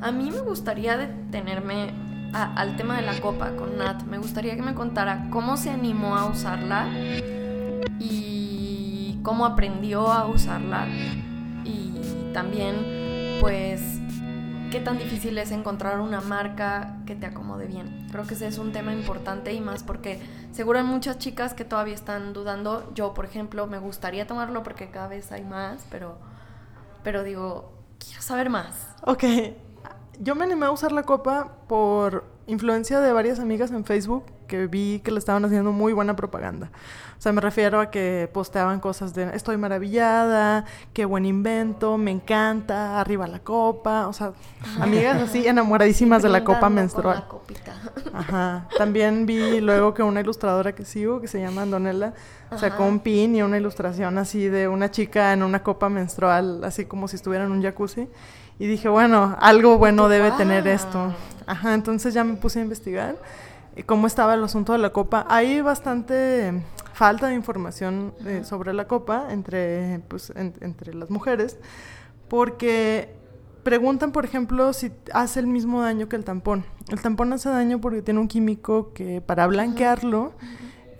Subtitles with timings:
[0.00, 1.92] A mí me gustaría detenerme
[2.32, 4.02] al tema de la copa con Nat.
[4.04, 6.88] Me gustaría que me contara cómo se animó a usarla
[7.98, 10.86] y cómo aprendió a usarla.
[11.64, 13.98] Y también, pues,
[14.70, 18.06] qué tan difícil es encontrar una marca que te acomode bien.
[18.12, 20.20] Creo que ese es un tema importante y más porque
[20.52, 22.92] seguro hay muchas chicas que todavía están dudando.
[22.94, 26.18] Yo, por ejemplo, me gustaría tomarlo porque cada vez hay más, pero,
[27.02, 28.94] pero digo, quiero saber más.
[29.02, 29.24] Ok,
[30.20, 34.66] yo me animé a usar la copa por influencia de varias amigas en Facebook que
[34.66, 36.70] vi que le estaban haciendo muy buena propaganda.
[37.18, 42.12] O sea, me refiero a que posteaban cosas de estoy maravillada, qué buen invento, me
[42.12, 44.06] encanta, arriba la copa.
[44.06, 44.32] O sea,
[44.80, 47.24] amigas así enamoradísimas de la copa menstrual.
[48.12, 48.68] Ajá.
[48.78, 52.14] También vi luego que una ilustradora que sigo, que se llama Andonella,
[52.56, 56.84] sacó un pin y una ilustración así de una chica en una copa menstrual, así
[56.84, 58.08] como si estuviera en un jacuzzi.
[58.60, 61.12] Y dije, bueno, algo bueno debe tener esto.
[61.46, 63.16] Ajá, entonces ya me puse a investigar
[63.84, 65.26] cómo estaba el asunto de la copa.
[65.28, 66.62] Hay bastante
[66.92, 71.58] falta de información eh, sobre la copa entre, pues, entre las mujeres,
[72.28, 73.14] porque
[73.62, 76.64] preguntan, por ejemplo, si hace el mismo daño que el tampón.
[76.88, 80.32] El tampón hace daño porque tiene un químico que para blanquearlo...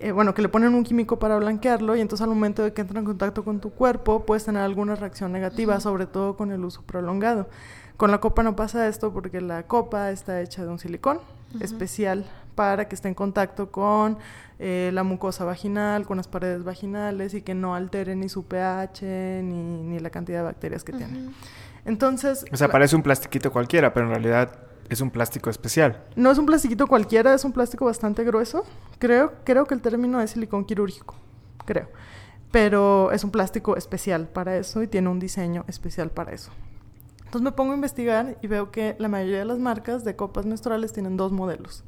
[0.01, 2.79] Eh, bueno, que le ponen un químico para blanquearlo y entonces al momento de que
[2.79, 6.63] entra en contacto con tu cuerpo puedes tener alguna reacción negativa, sobre todo con el
[6.63, 7.49] uso prolongado.
[7.97, 11.19] Con la copa no pasa esto porque la copa está hecha de un silicón
[11.59, 12.25] especial
[12.59, 14.17] para que esté en contacto con
[14.59, 19.41] eh, la mucosa vaginal, con las paredes vaginales y que no altere ni su pH
[19.45, 21.29] ni, ni la cantidad de bacterias que tiene.
[21.85, 22.43] Entonces...
[22.51, 26.03] O sea, parece un plastiquito cualquiera, pero en realidad es un plástico especial.
[26.17, 28.65] No es un plastiquito cualquiera, es un plástico bastante grueso.
[28.97, 31.15] Creo, creo que el término es silicón quirúrgico,
[31.63, 31.87] creo.
[32.51, 36.51] Pero es un plástico especial para eso y tiene un diseño especial para eso.
[37.19, 40.45] Entonces me pongo a investigar y veo que la mayoría de las marcas de copas
[40.45, 41.85] menstruales tienen dos modelos.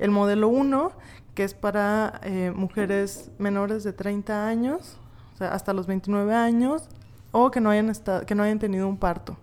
[0.00, 0.92] El modelo 1,
[1.34, 4.96] que es para eh, mujeres menores de 30 años,
[5.34, 6.88] o sea, hasta los 29 años,
[7.32, 7.92] o que no hayan,
[8.26, 9.36] que no hayan tenido un parto,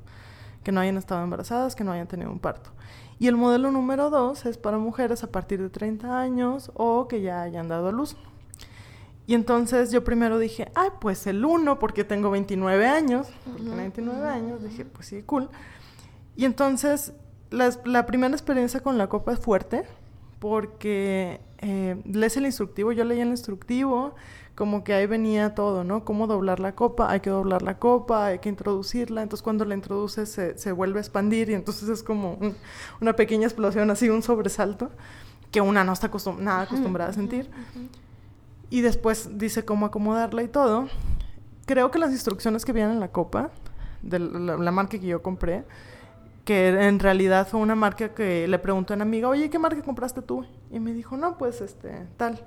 [0.63, 2.71] que no hayan estado embarazadas, que no hayan tenido un parto.
[3.19, 7.21] Y el modelo número 2 es para mujeres a partir de 30 años o que
[7.21, 8.17] ya hayan dado a luz.
[9.27, 14.27] Y entonces yo primero dije, ay, pues el 1, porque tengo 29 años, porque 29
[14.27, 15.49] años, dije, pues sí, cool.
[16.35, 17.13] Y entonces
[17.51, 19.85] la, la primera experiencia con la copa es fuerte,
[20.39, 24.15] porque eh, lees el instructivo, yo leí el instructivo,
[24.55, 26.03] como que ahí venía todo, ¿no?
[26.03, 29.75] Cómo doblar la copa, hay que doblar la copa, hay que introducirla, entonces cuando la
[29.75, 32.39] introduces se, se vuelve a expandir y entonces es como
[33.01, 34.91] una pequeña explosión, así un sobresalto,
[35.51, 37.49] que una no está nada acostumbrada a sentir.
[38.69, 40.87] Y después dice cómo acomodarla y todo.
[41.65, 43.51] Creo que las instrucciones que vienen en la copa,
[44.01, 45.63] de la, marca que yo compré,
[46.47, 49.81] que en realidad fue una marca que le preguntó a una amiga, oye, ¿qué marca
[49.81, 50.45] compraste tú?
[50.71, 52.39] Y me dijo, no, pues este, tal.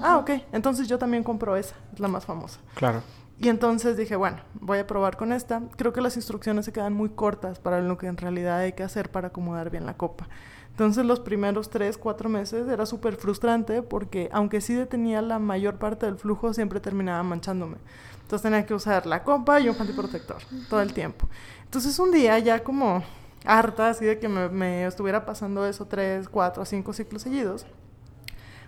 [0.00, 0.30] Ah, ok.
[0.52, 2.60] Entonces yo también compro esa, es la más famosa.
[2.76, 3.02] Claro.
[3.40, 5.60] Y entonces dije, bueno, voy a probar con esta.
[5.76, 8.84] Creo que las instrucciones se quedan muy cortas para lo que en realidad hay que
[8.84, 10.28] hacer para acomodar bien la copa.
[10.70, 15.78] Entonces los primeros tres, cuatro meses era súper frustrante porque aunque sí detenía la mayor
[15.78, 17.78] parte del flujo, siempre terminaba manchándome.
[18.22, 21.26] Entonces tenía que usar la copa y un panty protector todo el tiempo.
[21.64, 23.02] Entonces un día ya como
[23.44, 27.66] harta así de que me, me estuviera pasando eso tres, cuatro, cinco ciclos seguidos,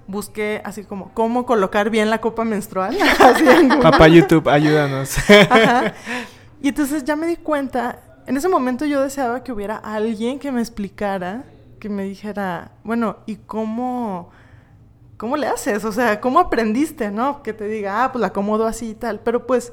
[0.06, 2.96] busqué así como cómo colocar bien la copa menstrual.
[3.82, 5.16] Papá YouTube, ayúdanos.
[6.62, 10.52] Y entonces ya me di cuenta, en ese momento yo deseaba que hubiera alguien que
[10.52, 11.44] me explicara,
[11.78, 14.30] que me dijera, bueno, ¿y cómo,
[15.16, 15.86] cómo le haces?
[15.86, 17.42] O sea, ¿cómo aprendiste, no?
[17.42, 19.20] Que te diga, ah, pues la acomodo así y tal.
[19.20, 19.72] Pero pues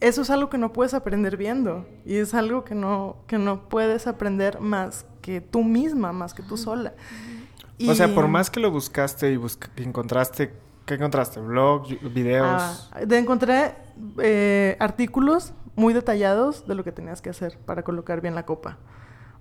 [0.00, 3.68] eso es algo que no puedes aprender viendo y es algo que no, que no
[3.68, 6.94] puedes aprender más que tú misma, más que tú sola.
[7.88, 10.52] O sea, por más que lo buscaste y encontraste,
[10.84, 11.40] ¿qué encontraste?
[11.40, 12.90] ¿Blog, videos?
[12.92, 13.74] Ah, encontré
[14.18, 18.78] eh, artículos muy detallados de lo que tenías que hacer para colocar bien la copa.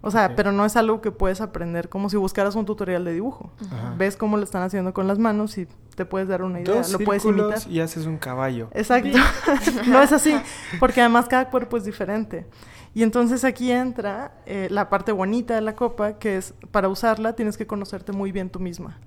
[0.08, 3.12] O sea, pero no es algo que puedes aprender como si buscaras un tutorial de
[3.12, 3.52] dibujo.
[3.98, 7.00] Ves cómo lo están haciendo con las manos y te puedes dar una idea, lo
[7.00, 7.60] puedes imitar.
[7.70, 8.70] y haces un caballo.
[8.74, 9.18] Exacto.
[9.88, 10.34] no es así,
[10.80, 12.46] porque además cada cuerpo es diferente.
[12.94, 17.34] Y entonces aquí entra eh, la parte bonita de la copa, que es para usarla
[17.34, 18.98] tienes que conocerte muy bien tú misma.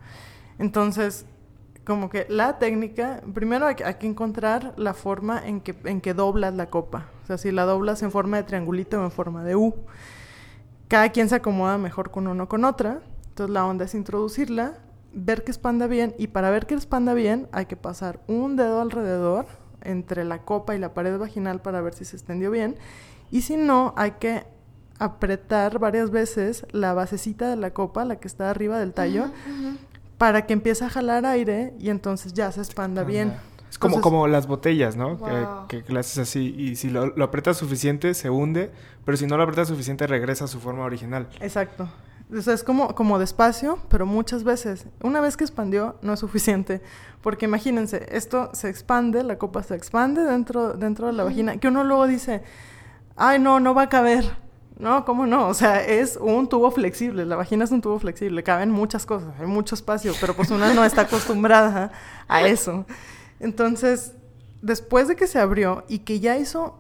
[0.58, 1.24] Entonces,
[1.84, 6.54] como que la técnica, primero hay, que encontrar la forma en que, en que doblas
[6.54, 7.06] la copa.
[7.24, 9.74] O sea, si la doblas en forma de triangulito o en forma de U.
[10.90, 13.00] Cada quien se acomoda mejor con uno o con otra.
[13.28, 14.74] Entonces la onda es introducirla,
[15.12, 18.80] ver que expanda bien y para ver que expanda bien hay que pasar un dedo
[18.80, 19.46] alrededor
[19.82, 22.76] entre la copa y la pared vaginal para ver si se extendió bien
[23.30, 24.42] y si no, hay que
[24.98, 29.30] apretar varias veces la basecita de la copa, la que está arriba del tallo,
[30.18, 33.32] para que empiece a jalar aire y entonces ya se expanda bien.
[33.70, 35.18] Es como, como las botellas, ¿no?
[35.68, 38.72] Que, que, haces así y si lo, lo aprietas suficiente se hunde,
[39.04, 41.28] pero si no lo aprietas suficiente regresa a su forma original.
[41.40, 41.88] Exacto.
[42.36, 44.86] O sea, es como, como despacio, pero muchas veces.
[45.02, 46.80] Una vez que expandió, no es suficiente.
[47.22, 51.68] Porque imagínense, esto se expande, la copa se expande dentro, dentro de la vagina, que
[51.68, 52.42] uno luego dice,
[53.16, 54.24] ay, no, no va a caber.
[54.78, 55.48] No, ¿cómo no?
[55.48, 59.34] O sea, es un tubo flexible, la vagina es un tubo flexible, caben muchas cosas,
[59.38, 61.92] hay mucho espacio, pero pues una no está acostumbrada
[62.26, 62.86] a eso.
[63.40, 64.14] Entonces,
[64.62, 66.78] después de que se abrió y que ya hizo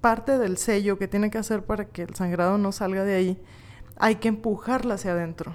[0.00, 3.42] parte del sello que tiene que hacer para que el sangrado no salga de ahí,
[3.96, 5.54] hay que empujarla hacia adentro.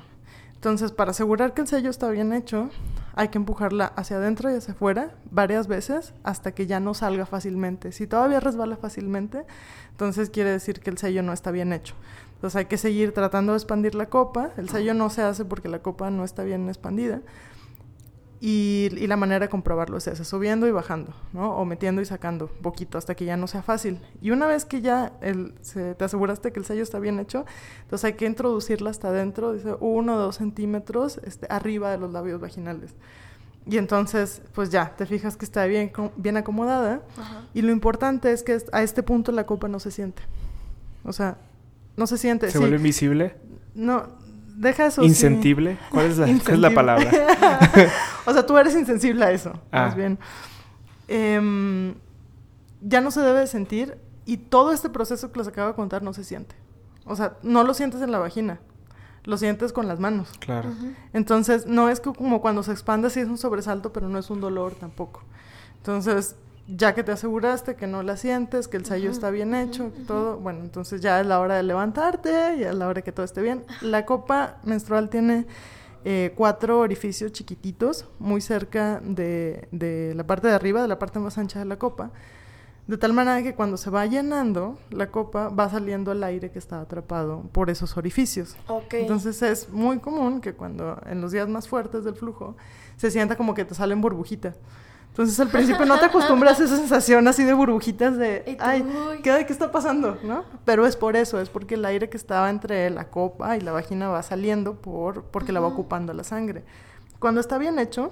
[0.56, 2.70] Entonces, para asegurar que el sello está bien hecho,
[3.16, 7.26] hay que empujarla hacia adentro y hacia afuera varias veces hasta que ya no salga
[7.26, 7.92] fácilmente.
[7.92, 9.44] Si todavía resbala fácilmente,
[9.90, 11.96] entonces quiere decir que el sello no está bien hecho.
[12.36, 14.52] Entonces hay que seguir tratando de expandir la copa.
[14.58, 17.22] El sello no se hace porque la copa no está bien expandida.
[18.44, 21.56] Y, la manera de comprobarlo es esa, subiendo y bajando, ¿no?
[21.58, 24.00] O metiendo y sacando poquito hasta que ya no sea fácil.
[24.20, 27.46] Y una vez que ya el, te aseguraste que el sello está bien hecho,
[27.84, 32.12] entonces hay que introducirla hasta adentro, dice uno o dos centímetros este, arriba de los
[32.12, 32.96] labios vaginales.
[33.68, 37.04] Y entonces, pues ya, te fijas que está bien, bien acomodada.
[37.54, 40.24] Y lo importante es que a este punto la copa no se siente.
[41.04, 41.38] O sea,
[41.96, 42.50] no se siente.
[42.50, 43.36] ¿Se vuelve invisible?
[43.76, 44.08] No,
[44.56, 45.04] deja eso.
[45.04, 45.78] ¿Insentible?
[45.92, 47.12] ¿Cuál, es la, ¿Cuál es la palabra?
[48.26, 49.86] o sea, tú eres insensible a eso, ah.
[49.86, 50.20] más bien.
[51.08, 51.96] Em,
[52.82, 56.14] ya no se debe sentir y todo este proceso que les acabo de contar no
[56.14, 56.56] se siente.
[57.06, 58.60] O sea, no lo sientes en la vagina,
[59.24, 60.30] lo sientes con las manos.
[60.40, 60.70] Claro.
[61.14, 64.40] Entonces, no es como cuando se expande, sí es un sobresalto, pero no es un
[64.40, 65.24] dolor tampoco.
[65.78, 66.36] Entonces,
[66.68, 70.38] ya que te aseguraste que no la sientes, que el sello está bien hecho, todo,
[70.38, 72.30] bueno, entonces ya es la hora de levantarte,
[72.60, 73.66] ya es la hora que todo esté bien.
[73.82, 75.48] La copa menstrual tiene
[76.04, 81.20] eh, cuatro orificios chiquititos muy cerca de, de, la parte de arriba, de la parte
[81.20, 82.12] más ancha de la copa,
[82.88, 86.60] de tal manera que cuando se va llenando la copa va saliendo el aire que
[86.60, 88.56] está atrapado por esos orificios.
[88.92, 92.56] Entonces es muy común que cuando en los días más fuertes del flujo
[92.98, 94.58] se sienta como que te salen burbujitas.
[95.12, 98.86] Entonces al principio no te acostumbras a esa sensación así de burbujitas de, ay,
[99.22, 100.18] ¿qué, ¿qué está pasando?
[100.24, 100.46] ¿no?
[100.64, 103.74] Pero es por eso, es porque el aire que estaba entre la copa y la
[103.74, 106.64] vagina va saliendo por, porque la va ocupando la sangre.
[107.20, 108.12] Cuando está bien hecho,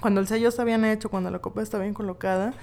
[0.00, 2.54] cuando el sello está bien hecho, cuando la copa está bien colocada,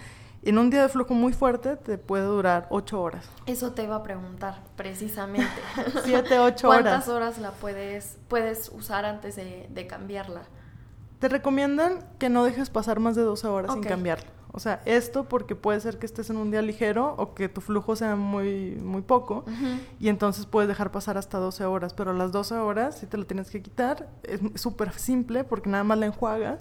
[0.44, 3.30] en un día de flujo muy fuerte te puede durar ocho horas.
[3.48, 5.52] Eso te iba a preguntar, precisamente.
[6.06, 6.84] Siete, ocho horas.
[6.84, 10.44] ¿Cuántas horas la puedes, puedes usar antes de, de cambiarla?
[11.20, 14.28] Te recomiendan que no dejes pasar más de 12 horas sin cambiarla.
[14.54, 17.62] O sea, esto porque puede ser que estés en un día ligero o que tu
[17.62, 19.46] flujo sea muy, muy poco
[20.00, 23.18] y entonces puedes dejar pasar hasta 12 horas, pero a las 12 horas si te
[23.18, 24.10] lo tienes que quitar.
[24.24, 26.60] Es súper simple porque nada más la enjuagas,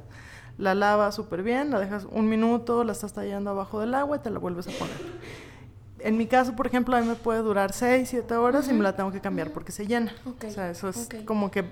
[0.58, 4.20] la lavas súper bien, la dejas un minuto, la estás tallando abajo del agua y
[4.20, 4.96] te la vuelves a poner
[6.06, 8.82] en mi caso, por ejemplo, a mí me puede durar 6, 7 horas y me
[8.82, 10.14] la tengo que cambiar porque se llena.
[10.24, 11.64] O sea, eso es como que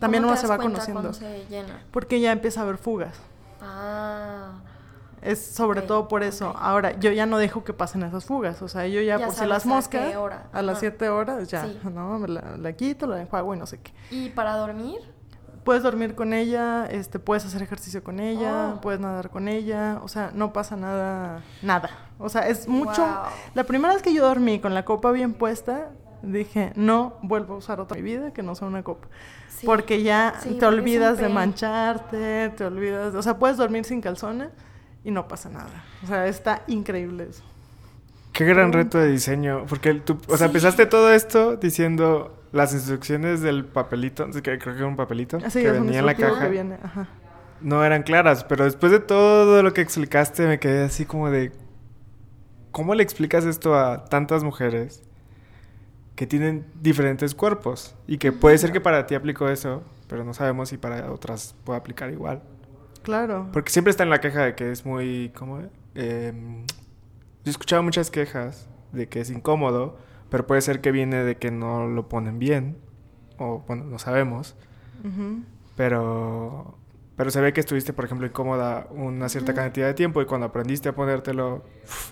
[0.00, 1.12] también uno se va conociendo.
[1.12, 1.82] Se llena?
[1.90, 3.14] Porque ya empieza a haber fugas.
[3.60, 4.52] Ah.
[5.20, 6.54] Es sobre todo por eso.
[6.58, 8.60] Ahora, yo ya no dejo que pasen esas fugas.
[8.62, 10.14] O sea, yo ya, por si las moscas,
[10.52, 12.18] a, las 7 horas ya, ¿no?
[12.18, 13.92] Me la, la, quito, la enjuago y no sé qué.
[14.10, 15.00] ¿Y para dormir?
[15.64, 18.80] Puedes dormir con ella, este, puedes hacer ejercicio con ella, oh.
[18.80, 21.90] puedes nadar con ella, o sea, no pasa nada, nada.
[22.18, 23.06] O sea, es mucho.
[23.54, 25.90] La primera vez que yo dormí con la copa bien puesta,
[26.22, 29.08] dije, no vuelvo a usar otra mi vida que no sea una copa.
[29.64, 34.48] porque ya te olvidas de mancharte, te olvidas, o sea, puedes dormir sin calzones
[35.04, 35.84] y no pasa nada.
[36.02, 37.42] O sea, está increíble eso.
[38.32, 43.40] Qué gran reto de diseño, porque tú, o sea, empezaste todo esto diciendo las instrucciones
[43.40, 47.08] del papelito, que creo que era un papelito ah, que venía en la caja.
[47.60, 51.52] No eran claras, pero después de todo lo que explicaste me quedé así como de
[52.72, 55.02] ¿cómo le explicas esto a tantas mujeres
[56.16, 57.94] que tienen diferentes cuerpos?
[58.06, 61.54] Y que puede ser que para ti aplicó eso, pero no sabemos si para otras
[61.64, 62.42] puede aplicar igual.
[63.02, 63.48] Claro.
[63.52, 65.60] Porque siempre está en la queja de que es muy, ¿cómo?
[65.94, 66.32] Eh,
[67.44, 69.98] yo he escuchado muchas quejas de que es incómodo
[70.32, 72.78] pero puede ser que viene de que no lo ponen bien,
[73.36, 74.56] o bueno, no sabemos.
[75.76, 76.78] Pero
[77.16, 80.46] pero se ve que estuviste, por ejemplo, incómoda una cierta cantidad de tiempo y cuando
[80.46, 81.64] aprendiste a ponértelo,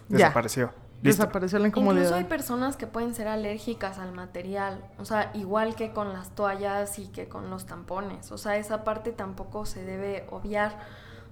[0.09, 0.71] desapareció.
[1.01, 2.03] Desapareció la incomodidad.
[2.03, 6.35] Incluso hay personas que pueden ser alérgicas al material, o sea, igual que con las
[6.35, 10.79] toallas y que con los tampones, o sea, esa parte tampoco se debe obviar,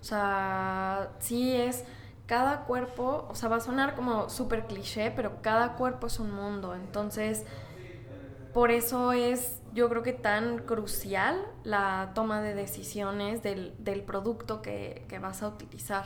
[0.01, 1.85] o sea, sí es
[2.29, 6.31] cada cuerpo, o sea, va a sonar como súper cliché, pero cada cuerpo es un
[6.31, 6.75] mundo.
[6.75, 7.45] Entonces,
[8.53, 15.07] por eso es, yo creo que tan crucial la toma de decisiones del, producto que,
[15.09, 16.05] que vas a utilizar.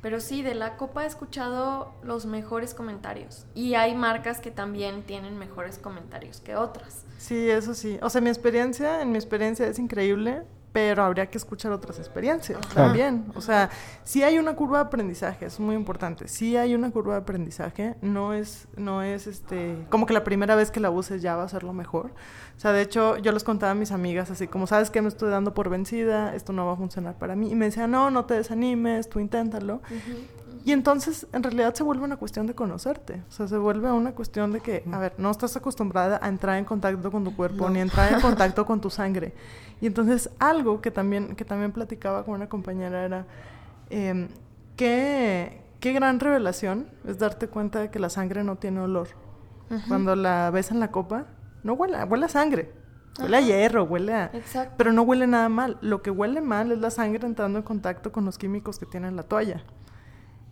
[0.00, 3.44] Pero sí, de la copa he escuchado los mejores comentarios.
[3.54, 7.04] Y hay marcas que también tienen mejores comentarios que otras.
[7.18, 7.98] Sí, eso sí.
[8.00, 10.44] O sea, mi experiencia, en mi experiencia es increíble
[10.78, 13.24] pero habría que escuchar otras experiencias también.
[13.34, 13.68] O sea,
[14.04, 16.28] si hay una curva de aprendizaje, es muy importante.
[16.28, 20.54] Si hay una curva de aprendizaje, no es, no es este, como que la primera
[20.54, 22.12] vez que la uses ya va a ser lo mejor.
[22.56, 25.08] O sea, de hecho, yo les contaba a mis amigas así, como sabes que me
[25.08, 27.50] estoy dando por vencida, esto no va a funcionar para mí.
[27.50, 29.80] Y me decían, no, no te desanimes, tú inténtalo.
[30.68, 33.22] Y entonces, en realidad se vuelve una cuestión de conocerte.
[33.26, 36.58] O sea, se vuelve una cuestión de que, a ver, no estás acostumbrada a entrar
[36.58, 39.32] en contacto con tu cuerpo, ni entrar en contacto con tu sangre.
[39.80, 43.24] Y entonces, algo que también, que también platicaba con una compañera era,
[43.88, 44.28] eh,
[44.76, 49.08] qué, qué gran revelación es darte cuenta de que la sangre no tiene olor.
[49.88, 51.28] Cuando la ves en la copa,
[51.62, 52.74] no huele, huele a sangre.
[53.18, 54.30] Huele a hierro, huele a...
[54.34, 54.74] Exacto.
[54.76, 55.78] Pero no huele nada mal.
[55.80, 59.10] Lo que huele mal es la sangre entrando en contacto con los químicos que tiene
[59.10, 59.64] la toalla.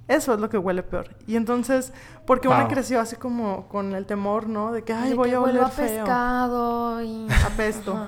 [0.09, 1.09] Eso es lo que huele peor.
[1.27, 1.93] Y entonces,
[2.27, 4.73] porque una creció así como con el temor, ¿no?
[4.73, 7.27] De que, ay, voy a oler a pescado y...
[7.45, 8.07] Apesto.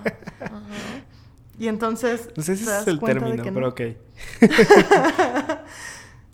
[1.58, 2.28] Y entonces...
[2.36, 3.80] No sé si es el término, pero ok.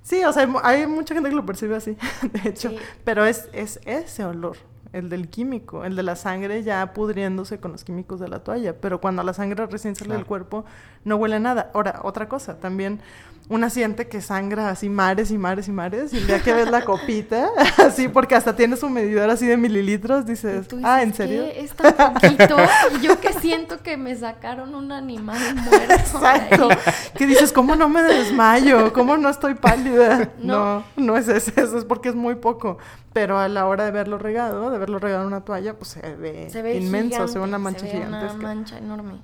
[0.03, 2.71] sí, o sea, hay mucha gente que lo percibe así, de hecho.
[3.05, 4.59] Pero es, es ese olor,
[4.93, 8.75] el del químico, el de la sangre ya pudriéndose con los químicos de la toalla.
[8.81, 10.65] Pero cuando la sangre recién sale del cuerpo,
[11.05, 11.71] no huele a nada.
[11.75, 13.01] Ahora, otra cosa, también
[13.49, 16.71] una siente que sangra así mares y mares y mares y el día que ves
[16.71, 21.45] la copita, así porque hasta tienes un medidor así de mililitros, dices, ah, ¿en serio?
[21.45, 22.57] Es tan poquito
[22.97, 25.95] y yo que siento que me sacaron un animal muerto.
[25.95, 26.69] Exacto.
[27.17, 28.93] Que dices, ¿cómo no me desmayo?
[28.95, 30.31] ¿Cómo no estoy pálida?
[30.39, 32.79] No, no, es eso, eso es porque es muy poco.
[33.13, 36.17] Pero a la hora de verlo regado, de verlo regado en una toalla, pues se
[36.17, 39.15] ve, inmenso, se ve una mancha se ve Una mancha enorme.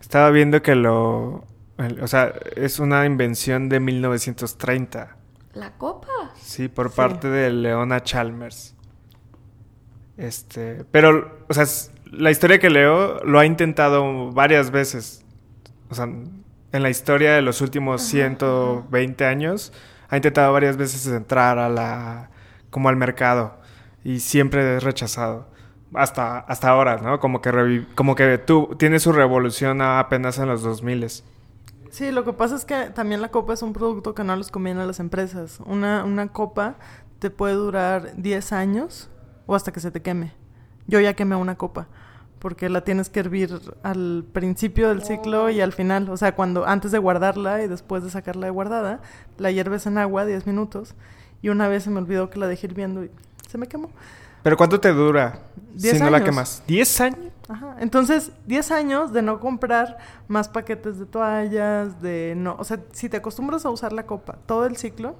[0.00, 1.44] Estaba viendo que lo
[2.00, 5.16] o sea, es una invención de 1930.
[5.54, 6.32] ¿La copa?
[6.40, 8.74] Sí, por parte de Leona Chalmers.
[10.16, 11.66] Este, pero, o sea,
[12.10, 15.24] la historia que leo lo ha intentado varias veces.
[15.90, 19.72] O sea, en la historia de los últimos 120 años,
[20.08, 22.30] ha intentado varias veces entrar a la,
[22.70, 23.58] como al mercado
[24.06, 25.48] y siempre es rechazado.
[25.92, 27.18] Hasta, hasta ahora, ¿no?
[27.18, 31.08] Como que, como que tú, tiene su revolución apenas en los 2000
[31.90, 34.52] Sí, lo que pasa es que también la copa es un producto que no les
[34.52, 35.58] conviene a las empresas.
[35.66, 36.76] Una, una copa
[37.18, 39.10] te puede durar 10 años
[39.46, 40.32] o hasta que se te queme.
[40.86, 41.88] Yo ya quemé una copa
[42.38, 46.64] porque la tienes que hervir al principio del ciclo y al final, o sea, cuando
[46.64, 49.00] antes de guardarla y después de sacarla de guardada,
[49.38, 50.94] la hierves en agua 10 minutos
[51.42, 53.10] y una vez se me olvidó que la dejé hirviendo y
[53.56, 53.90] se me quemó.
[54.42, 55.40] ¿Pero cuánto te dura
[55.76, 56.62] si no la quemas?
[56.68, 57.32] ¿10 años?
[57.48, 57.76] Ajá.
[57.80, 59.98] Entonces, 10 años de no comprar
[60.28, 62.56] más paquetes de toallas, de no...
[62.58, 65.16] O sea, si te acostumbras a usar la copa todo el ciclo,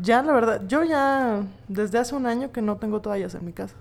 [0.00, 3.52] ya la verdad, yo ya desde hace un año que no tengo toallas en mi
[3.52, 3.74] casa.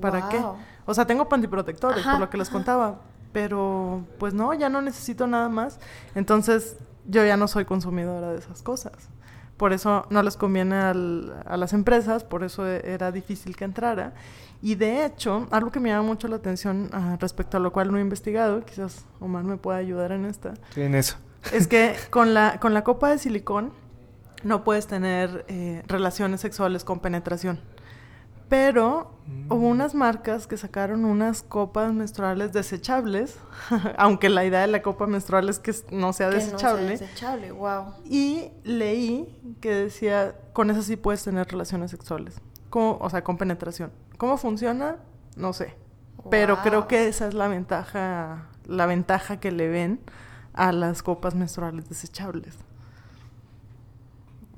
[0.00, 0.42] ¿Para qué?
[0.86, 3.00] O sea, tengo pantiprotectores, por lo que les contaba.
[3.32, 5.78] Pero, pues no, ya no necesito nada más.
[6.14, 9.10] Entonces, yo ya no soy consumidora de esas cosas
[9.60, 10.94] por eso no les conviene a
[11.58, 14.14] las empresas, por eso era difícil que entrara.
[14.62, 17.92] Y de hecho, algo que me llama mucho la atención ah, respecto a lo cual
[17.92, 20.54] no he investigado, quizás Omar me pueda ayudar en esta.
[20.74, 21.18] Sí, en eso.
[21.52, 23.74] Es que con la, con la copa de silicón
[24.44, 27.60] no puedes tener eh, relaciones sexuales con penetración.
[28.50, 29.12] Pero
[29.48, 29.70] hubo mm.
[29.70, 33.38] unas marcas que sacaron unas copas menstruales desechables,
[33.96, 36.82] aunque la idea de la copa menstrual es que no sea desechable.
[36.82, 37.94] No sea desechable, wow.
[38.04, 43.92] Y leí que decía, con eso sí puedes tener relaciones sexuales, o sea, con penetración.
[44.18, 44.96] ¿Cómo funciona?
[45.36, 45.76] No sé.
[46.28, 50.00] Pero creo que esa es la ventaja, la ventaja que le ven
[50.54, 52.58] a las copas menstruales desechables.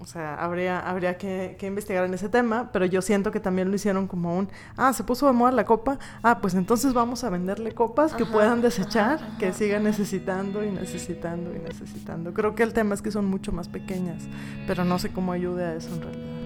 [0.02, 3.76] O sea, habría, habría que, investigar en ese tema, pero yo siento que también lo
[3.76, 7.30] hicieron como un, ah, se puso de moda la copa, ah, pues entonces vamos a
[7.30, 12.34] venderle copas que puedan desechar, que sigan necesitando y necesitando y necesitando.
[12.34, 14.24] Creo que el tema es que son mucho más pequeñas,
[14.66, 16.41] pero no sé cómo ayude a eso en realidad.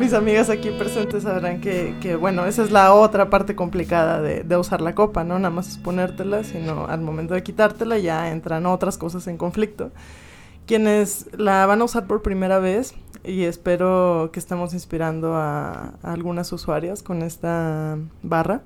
[0.00, 4.42] Mis amigas aquí presentes sabrán que, que, bueno, esa es la otra parte complicada de,
[4.42, 5.38] de, usar la copa, ¿no?
[5.38, 9.90] Nada más es ponértela, sino al momento de quitártela ya entran otras cosas en conflicto.
[10.66, 16.12] Quienes la van a usar por primera vez, y espero que estemos inspirando a, a
[16.14, 18.62] algunas usuarias con esta barra,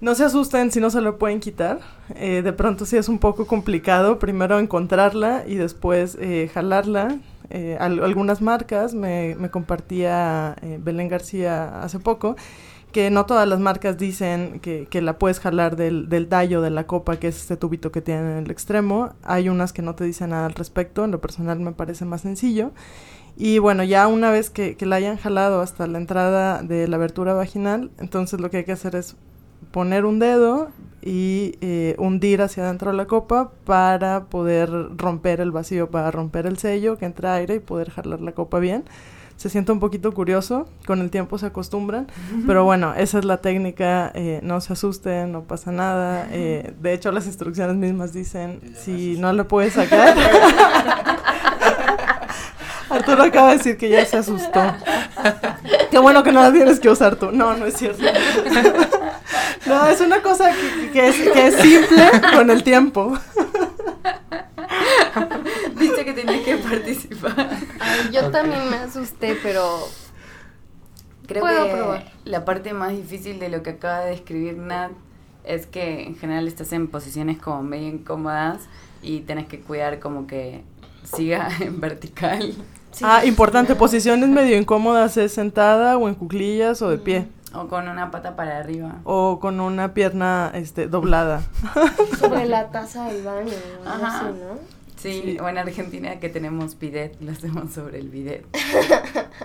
[0.00, 1.80] No se asusten si no se lo pueden quitar.
[2.14, 7.18] Eh, de pronto sí es un poco complicado primero encontrarla y después eh, jalarla.
[7.50, 12.36] Eh, algunas marcas me, compartía Belén García hace poco
[12.94, 16.70] que no todas las marcas dicen que, que la puedes jalar del, del, tallo de
[16.70, 19.14] la copa, que es este tubito que tiene en el extremo.
[19.24, 22.20] Hay unas que no te dicen nada al respecto, en lo personal me parece más
[22.20, 22.70] sencillo.
[23.36, 26.94] Y bueno, ya una vez que, que la hayan jalado hasta la entrada de la
[26.94, 29.16] abertura vaginal, entonces lo que hay que hacer es
[29.74, 30.68] poner un dedo
[31.02, 36.58] y eh, hundir hacia adentro la copa para poder romper el vacío, para romper el
[36.58, 38.84] sello, que entre aire y poder jalar la copa bien
[39.36, 42.06] se siente un poquito curioso, con el tiempo se acostumbran,
[42.46, 46.92] pero bueno, esa es la técnica, eh, no se asusten, no pasa nada, eh, de
[46.92, 50.16] hecho las instrucciones mismas dicen, si no lo puedes sacar,
[52.90, 54.60] Arturo acaba de decir que ya se asustó.
[55.90, 57.32] Qué bueno que no la tienes que usar tú.
[57.32, 58.04] No, no es cierto.
[59.66, 60.50] No, es una cosa
[60.92, 63.18] que, es, que es simple con el tiempo.
[65.76, 67.50] Viste que tenía que participar.
[68.12, 69.88] yo también me asusté, pero
[71.26, 74.92] creo que la parte más difícil de lo que acaba de describir Nat
[75.44, 78.62] es que en general estás en posiciones como medio incómodas
[79.02, 80.62] y tenés que cuidar como que
[81.04, 82.54] siga en vertical.
[83.02, 87.26] ah, importante, posiciones medio incómodas es sentada o en cuclillas o de pie.
[87.54, 88.96] O con una pata para arriba.
[89.04, 91.42] O con una pierna este, doblada.
[92.18, 93.52] Sobre la taza del baño,
[93.86, 94.30] Ajá.
[94.30, 94.58] ¿no?
[94.96, 98.46] Sí, o en Argentina que tenemos bidet, lo hacemos sobre el bidet.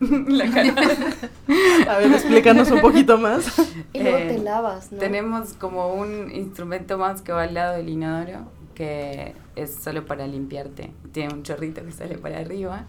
[1.88, 3.58] A ver, explícanos un poquito más.
[3.92, 4.98] Y luego te eh, lavas, ¿no?
[4.98, 10.26] Tenemos como un instrumento más que va al lado del inodoro, que es solo para
[10.26, 10.92] limpiarte.
[11.12, 12.86] Tiene un chorrito que sale para arriba.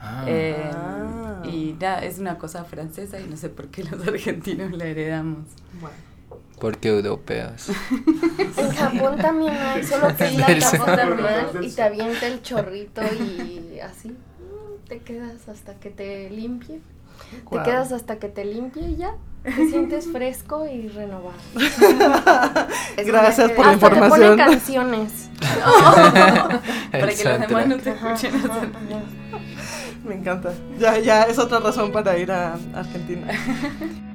[0.00, 0.24] Ah.
[0.26, 1.42] Eh, ah.
[1.44, 5.46] Y nada, es una cosa francesa y no sé por qué los argentinos la heredamos.
[5.80, 5.96] Bueno.
[6.58, 7.70] Porque europeos.
[8.56, 13.80] En Japón también hay, solo que la taza normal y te avienta el chorrito y
[13.80, 14.14] así
[14.88, 16.80] te quedas hasta que te limpie.
[17.50, 19.14] Te quedas hasta que te limpie y ya.
[19.42, 21.32] Te sientes fresco y renovado.
[22.96, 24.36] Gracias por la información.
[24.36, 25.30] Te canciones.
[26.90, 28.32] para que los demás no te escuchen.
[30.10, 30.52] Me encanta.
[30.76, 33.28] Ya, ya es otra razón para ir a Argentina.